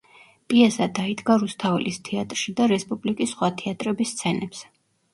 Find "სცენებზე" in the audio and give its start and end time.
4.19-4.79